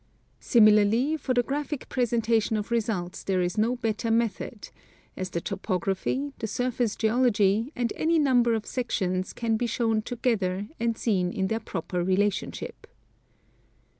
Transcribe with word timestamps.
Similarly, 0.39 1.15
for 1.15 1.35
the 1.35 1.43
graphic 1.43 1.87
presentation 1.87 2.57
of 2.57 2.71
results 2.71 3.21
there 3.21 3.43
is 3.43 3.55
no 3.55 3.75
better 3.75 4.09
method, 4.09 4.69
as 5.15 5.29
the 5.29 5.39
topography, 5.41 6.33
the 6.39 6.47
surface 6.47 6.95
geology, 6.95 7.71
and 7.75 7.93
any 7.95 8.17
number 8.17 8.55
of 8.55 8.65
sections 8.65 9.31
can 9.31 9.57
be 9.57 9.67
shown 9.67 10.01
together 10.01 10.67
and 10.79 10.97
seen 10.97 11.31
in 11.31 11.49
their 11.49 11.59
proper 11.59 12.03
relationship. 12.03 12.87